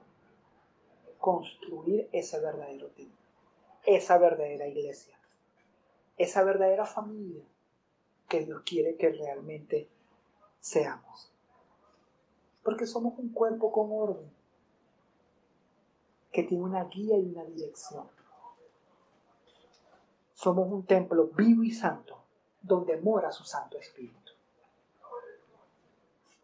construir 1.18 2.10
ese 2.12 2.40
verdadero 2.40 2.88
templo, 2.88 3.18
esa 3.86 4.18
verdadera 4.18 4.68
iglesia, 4.68 5.18
esa 6.18 6.44
verdadera 6.44 6.86
familia 6.86 7.44
que 8.28 8.46
Dios 8.46 8.62
quiere 8.66 8.96
que 8.96 9.10
realmente 9.10 9.90
seamos. 10.60 11.32
Porque 12.64 12.86
somos 12.86 13.18
un 13.18 13.30
cuerpo 13.30 13.72
con 13.72 13.90
orden, 13.92 14.32
que 16.32 16.44
tiene 16.44 16.64
una 16.64 16.84
guía 16.86 17.18
y 17.18 17.26
una 17.26 17.44
dirección. 17.44 18.08
Somos 20.34 20.72
un 20.72 20.86
templo 20.86 21.28
vivo 21.28 21.64
y 21.64 21.72
santo, 21.72 22.18
donde 22.62 22.98
mora 22.98 23.32
su 23.32 23.44
Santo 23.44 23.78
Espíritu. 23.78 24.32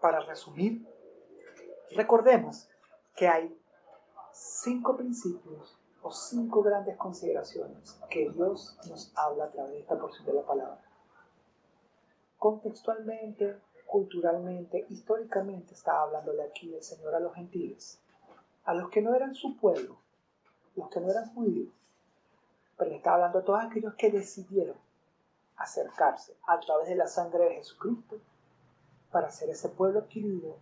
Para 0.01 0.19
resumir, 0.21 0.85
recordemos 1.91 2.67
que 3.15 3.27
hay 3.27 3.57
cinco 4.33 4.97
principios 4.97 5.77
o 6.01 6.11
cinco 6.11 6.61
grandes 6.61 6.97
consideraciones 6.97 7.99
que 8.09 8.29
Dios 8.29 8.77
nos 8.87 9.11
habla 9.15 9.45
a 9.45 9.51
través 9.51 9.71
de 9.71 9.79
esta 9.79 9.97
porción 9.97 10.25
de 10.25 10.33
la 10.33 10.43
palabra. 10.43 10.83
Contextualmente, 12.37 13.59
culturalmente, 13.95 14.85
históricamente 14.89 15.73
estaba 15.73 16.01
hablándole 16.01 16.43
aquí 16.43 16.75
el 16.75 16.83
Señor 16.83 17.15
a 17.15 17.19
los 17.21 17.33
gentiles, 17.33 17.97
a 18.65 18.73
los 18.73 18.89
que 18.89 19.01
no 19.01 19.15
eran 19.15 19.33
su 19.33 19.55
pueblo, 19.55 19.95
los 20.75 20.89
que 20.89 20.99
no 20.99 21.09
eran 21.09 21.33
judíos, 21.33 21.73
pero 22.77 22.89
le 22.89 22.97
estaba 22.97 23.15
hablando 23.15 23.39
a 23.39 23.45
todos 23.45 23.63
aquellos 23.63 23.93
que 23.95 24.11
decidieron 24.11 24.75
acercarse 25.55 26.35
a 26.45 26.59
través 26.59 26.89
de 26.89 26.97
la 26.97 27.07
sangre 27.07 27.45
de 27.45 27.55
Jesucristo 27.55 28.19
para 29.13 29.31
ser 29.31 29.49
ese 29.49 29.69
pueblo 29.69 29.99
adquirido, 29.99 30.57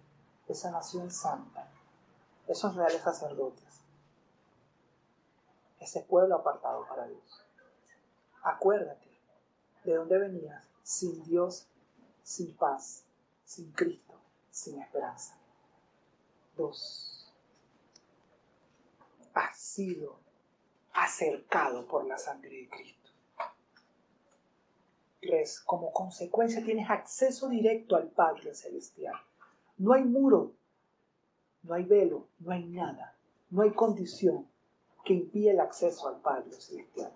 esa 0.48 0.70
nación 0.70 1.10
santa, 1.10 1.68
esos 2.48 2.76
reales 2.76 3.02
sacerdotes, 3.02 3.82
ese 5.80 6.02
pueblo 6.02 6.36
apartado 6.36 6.86
para 6.88 7.08
Dios. 7.08 7.44
Acuérdate 8.44 9.10
de 9.86 9.96
dónde 9.96 10.20
venías, 10.20 10.64
sin 10.84 11.24
Dios, 11.24 11.66
sin 12.22 12.56
paz, 12.56 13.06
sin 13.54 13.72
Cristo, 13.72 14.16
sin 14.50 14.82
esperanza. 14.82 15.38
Dos, 16.58 17.32
has 19.36 19.58
sido 19.58 20.20
acercado 20.94 21.86
por 21.86 22.06
la 22.06 22.18
sangre 22.18 22.50
de 22.50 22.70
Cristo. 22.70 23.12
Tres, 25.22 25.60
como 25.60 25.94
consecuencia 25.94 26.64
tienes 26.64 26.90
acceso 26.90 27.48
directo 27.48 27.96
al 27.96 28.10
Padre 28.10 28.56
Celestial. 28.56 29.16
No 29.78 29.94
hay 29.94 30.04
muro, 30.04 30.54
no 31.62 31.76
hay 31.76 31.84
velo, 31.84 32.28
no 32.40 32.54
hay 32.54 32.66
nada, 32.66 33.16
no 33.52 33.62
hay 33.62 33.72
condición 33.72 34.48
que 35.06 35.14
impida 35.14 35.52
el 35.52 35.60
acceso 35.60 36.08
al 36.08 36.20
Padre 36.22 36.52
Celestial 36.60 37.14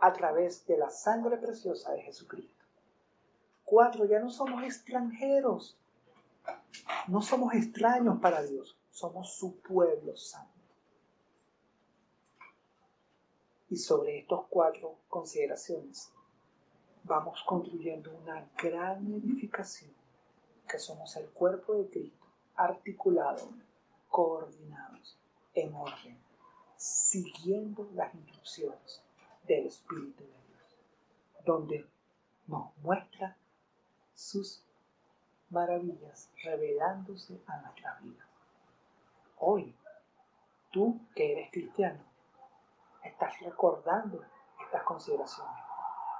a 0.00 0.12
través 0.12 0.64
de 0.66 0.78
la 0.78 0.90
sangre 0.90 1.38
preciosa 1.38 1.92
de 1.92 2.02
Jesucristo. 2.02 2.57
Cuatro, 3.68 4.06
ya 4.06 4.18
no 4.18 4.30
somos 4.30 4.62
extranjeros. 4.62 5.76
No 7.06 7.20
somos 7.20 7.52
extraños 7.52 8.18
para 8.18 8.42
Dios. 8.42 8.78
Somos 8.90 9.34
su 9.34 9.60
pueblo 9.60 10.16
santo. 10.16 10.48
Y 13.68 13.76
sobre 13.76 14.20
estas 14.20 14.40
cuatro 14.48 14.96
consideraciones 15.10 16.10
vamos 17.04 17.42
construyendo 17.46 18.10
una 18.16 18.48
gran 18.56 19.06
edificación 19.12 19.92
que 20.66 20.78
somos 20.78 21.14
el 21.16 21.28
cuerpo 21.28 21.74
de 21.74 21.90
Cristo, 21.90 22.26
articulado 22.56 23.50
coordinados, 24.08 25.18
en 25.52 25.74
orden, 25.74 26.18
siguiendo 26.78 27.86
las 27.92 28.14
instrucciones 28.14 29.02
del 29.46 29.66
Espíritu 29.66 30.24
de 30.24 30.30
Dios, 30.30 30.78
donde 31.44 31.86
nos 32.46 32.74
muestra 32.78 33.36
sus 34.18 34.64
maravillas 35.48 36.28
revelándose 36.42 37.40
a 37.46 37.56
nuestra 37.58 37.94
vida. 38.00 38.26
Hoy, 39.38 39.78
tú 40.72 41.00
que 41.14 41.32
eres 41.32 41.52
cristiano, 41.52 42.00
estás 43.04 43.38
recordando 43.38 44.20
estas 44.60 44.82
consideraciones. 44.82 45.62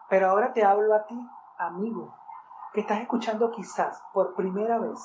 Pero 0.09 0.31
ahora 0.31 0.53
te 0.53 0.65
hablo 0.65 0.95
a 0.95 1.07
ti, 1.07 1.29
amigo, 1.59 2.15
que 2.73 2.83
estás 2.83 3.01
escuchando 3.01 3.51
quizás 3.51 4.01
por 4.13 4.37
primera 4.37 4.79
vez 4.79 5.01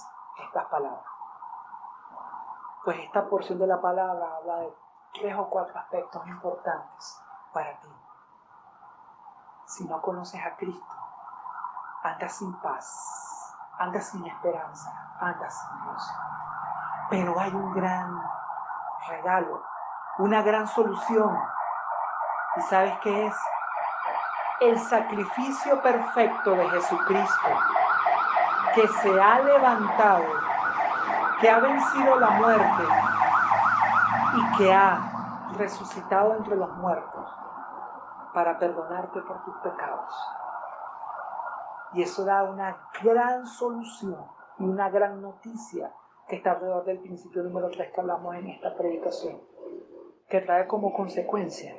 estas 0.45 0.65
palabras. 0.67 1.11
Pues 2.85 2.99
esta 2.99 3.27
porción 3.27 3.57
de 3.57 3.65
la 3.65 3.81
palabra 3.81 4.35
habla 4.35 4.57
de 4.57 4.73
tres 5.15 5.35
o 5.35 5.49
cuatro 5.49 5.79
aspectos 5.79 6.27
importantes 6.27 7.19
para 7.53 7.79
ti. 7.79 7.89
Si 9.65 9.83
no 9.85 9.99
conoces 9.99 10.45
a 10.45 10.55
Cristo, 10.55 11.03
andas 12.03 12.33
sin 12.33 12.53
paz, 12.55 13.55
andas 13.79 14.09
sin 14.09 14.25
esperanza, 14.27 14.91
andas 15.21 15.57
sin 15.57 15.83
Dios. 15.83 16.13
Pero 17.09 17.39
hay 17.39 17.53
un 17.53 17.73
gran 17.73 18.21
regalo, 19.07 19.63
una 20.17 20.41
gran 20.41 20.67
solución. 20.67 21.39
¿Y 22.57 22.61
sabes 22.61 22.97
qué 22.99 23.27
es? 23.27 23.35
El 24.59 24.79
sacrificio 24.79 25.81
perfecto 25.81 26.51
de 26.51 26.69
Jesucristo, 26.69 27.49
que 28.75 28.87
se 28.87 29.21
ha 29.21 29.39
levantado, 29.39 30.25
que 31.39 31.49
ha 31.49 31.59
vencido 31.59 32.19
la 32.19 32.29
muerte 32.31 32.83
y 34.35 34.57
que 34.57 34.73
ha 34.73 34.99
resucitado 35.57 36.35
entre 36.35 36.55
los 36.55 36.69
muertos 36.77 37.29
para 38.33 38.57
perdonarte 38.59 39.21
por 39.21 39.43
tus 39.43 39.55
pecados. 39.57 40.42
Y 41.93 42.01
eso 42.01 42.25
da 42.25 42.43
una 42.43 42.89
gran 43.03 43.45
solución 43.45 44.25
y 44.59 44.63
una 44.63 44.89
gran 44.89 45.21
noticia 45.21 45.93
que 46.27 46.37
está 46.37 46.51
alrededor 46.51 46.85
del 46.85 46.99
principio 46.99 47.43
número 47.43 47.69
3 47.69 47.91
que 47.91 48.01
hablamos 48.01 48.35
en 48.35 48.47
esta 48.47 48.75
predicación, 48.75 49.41
que 50.29 50.41
trae 50.41 50.67
como 50.67 50.93
consecuencia 50.93 51.75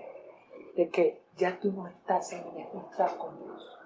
de 0.77 0.89
que 0.89 1.25
ya 1.37 1.59
tú 1.59 1.73
no 1.73 1.87
estás 1.89 2.33
en 2.33 2.47
enemistad 2.47 3.17
con 3.17 3.39
Dios, 3.43 3.79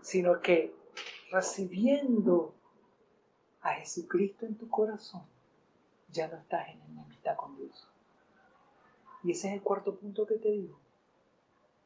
sino 0.00 0.40
que 0.40 0.74
recibiendo 1.30 2.54
a 3.60 3.72
Jesucristo 3.72 4.46
en 4.46 4.56
tu 4.56 4.68
corazón, 4.68 5.22
ya 6.10 6.28
no 6.28 6.36
estás 6.36 6.68
en 6.68 6.80
enemistad 6.82 7.36
con 7.36 7.56
Dios. 7.56 7.88
Y 9.24 9.32
ese 9.32 9.48
es 9.48 9.54
el 9.54 9.62
cuarto 9.62 9.96
punto 9.96 10.26
que 10.26 10.36
te 10.36 10.50
digo. 10.50 10.78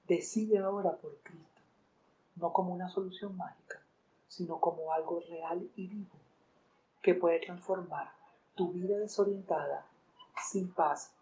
Decide 0.07 0.59
ahora 0.59 0.97
por 0.97 1.17
Cristo, 1.23 1.48
no 2.39 2.53
como 2.53 2.73
una 2.73 2.89
solución 2.89 3.37
mágica, 3.37 3.81
sino 4.29 4.61
como 4.61 4.93
algo 4.93 5.21
real 5.29 5.69
y 5.77 5.87
vivo 5.87 6.17
que 7.03 7.15
puede 7.15 7.41
transformar 7.41 8.13
tu 8.55 8.73
vida 8.73 8.99
desorientada, 8.99 9.87
sin 10.51 10.73
paz, 10.73 11.13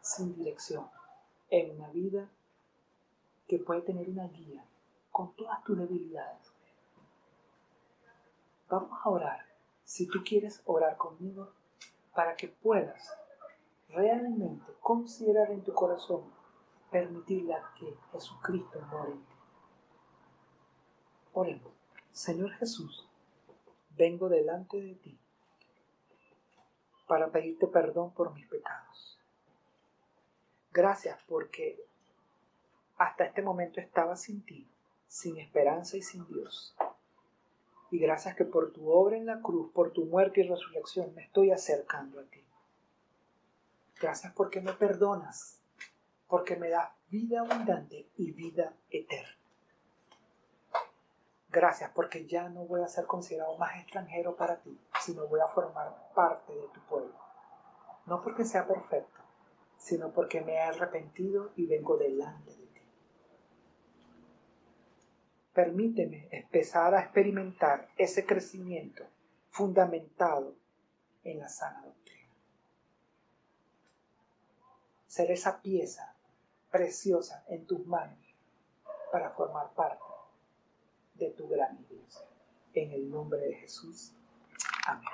sin 0.00 0.34
dirección, 0.36 0.86
en 1.50 1.76
una 1.76 1.88
vida 1.88 2.28
que 3.46 3.58
puede 3.58 3.82
tener 3.82 4.08
una 4.08 4.26
guía 4.28 4.64
con 5.10 5.32
todas 5.34 5.62
tus 5.64 5.78
debilidades. 5.78 6.52
Vamos 8.68 8.98
a 9.04 9.08
orar, 9.08 9.46
si 9.84 10.06
tú 10.06 10.22
quieres 10.24 10.60
orar 10.66 10.96
conmigo, 10.96 11.50
para 12.14 12.36
que 12.36 12.48
puedas 12.48 13.16
realmente 13.88 14.72
considerar 14.80 15.50
en 15.50 15.62
tu 15.62 15.72
corazón 15.72 16.33
permitirle 16.94 17.56
que 17.76 17.92
Jesucristo 18.12 18.80
muera 18.82 19.10
en 19.10 19.18
ti. 19.18 19.34
Oremos, 21.32 21.72
Señor 22.12 22.52
Jesús, 22.52 23.04
vengo 23.96 24.28
delante 24.28 24.80
de 24.80 24.94
ti 24.94 25.18
para 27.08 27.32
pedirte 27.32 27.66
perdón 27.66 28.12
por 28.12 28.32
mis 28.32 28.46
pecados. 28.46 29.18
Gracias 30.70 31.18
porque 31.26 31.84
hasta 32.96 33.24
este 33.24 33.42
momento 33.42 33.80
estaba 33.80 34.14
sin 34.14 34.42
ti, 34.42 34.64
sin 35.08 35.38
esperanza 35.38 35.96
y 35.96 36.02
sin 36.02 36.24
Dios. 36.28 36.76
Y 37.90 37.98
gracias 37.98 38.36
que 38.36 38.44
por 38.44 38.72
tu 38.72 38.88
obra 38.88 39.16
en 39.16 39.26
la 39.26 39.40
cruz, 39.40 39.72
por 39.72 39.90
tu 39.90 40.04
muerte 40.04 40.42
y 40.42 40.48
resurrección, 40.48 41.12
me 41.16 41.24
estoy 41.24 41.50
acercando 41.50 42.20
a 42.20 42.24
ti. 42.24 42.44
Gracias 44.00 44.32
porque 44.32 44.60
me 44.60 44.74
perdonas, 44.74 45.60
porque 46.28 46.56
me 46.56 46.70
das 46.70 46.90
vida 47.08 47.40
abundante 47.40 48.08
y 48.16 48.32
vida 48.32 48.74
eterna. 48.90 49.38
Gracias 51.48 51.92
porque 51.94 52.26
ya 52.26 52.48
no 52.48 52.64
voy 52.64 52.82
a 52.82 52.88
ser 52.88 53.06
considerado 53.06 53.56
más 53.58 53.76
extranjero 53.76 54.34
para 54.34 54.60
ti, 54.60 54.76
sino 55.00 55.28
voy 55.28 55.38
a 55.40 55.46
formar 55.46 56.10
parte 56.12 56.52
de 56.52 56.66
tu 56.74 56.80
pueblo. 56.88 57.14
No 58.06 58.20
porque 58.22 58.44
sea 58.44 58.66
perfecto, 58.66 59.20
sino 59.76 60.10
porque 60.10 60.40
me 60.40 60.54
he 60.54 60.60
arrepentido 60.60 61.52
y 61.54 61.66
vengo 61.66 61.96
delante 61.96 62.50
de 62.50 62.66
ti. 62.66 62.80
Permíteme 65.52 66.28
empezar 66.32 66.92
a 66.94 67.02
experimentar 67.02 67.88
ese 67.96 68.26
crecimiento 68.26 69.04
fundamentado 69.50 70.56
en 71.22 71.38
la 71.38 71.48
sana 71.48 71.84
doctrina. 71.84 72.34
Ser 75.06 75.30
esa 75.30 75.62
pieza 75.62 76.13
preciosa 76.74 77.44
en 77.46 77.64
tus 77.68 77.86
manos 77.86 78.18
para 79.12 79.30
formar 79.30 79.72
parte 79.74 80.02
de 81.14 81.30
tu 81.30 81.46
gran 81.46 81.78
iglesia. 81.78 82.26
En 82.72 82.90
el 82.90 83.08
nombre 83.08 83.38
de 83.38 83.54
Jesús. 83.54 84.12
Amén. 84.84 85.04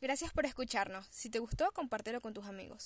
Gracias 0.00 0.32
por 0.32 0.46
escucharnos. 0.46 1.04
Si 1.06 1.30
te 1.30 1.40
gustó, 1.40 1.72
compártelo 1.72 2.20
con 2.20 2.32
tus 2.32 2.46
amigos. 2.46 2.78